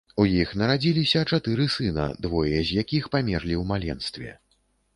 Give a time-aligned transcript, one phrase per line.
[0.21, 4.31] У іх нарадзіліся чатыры сына, двое з якіх памерлі ў маленстве.